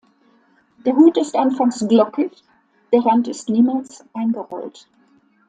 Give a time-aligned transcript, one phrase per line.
[0.83, 2.31] Der Hut ist anfangs glockig,
[2.91, 4.87] der Rand ist niemals eingerollt.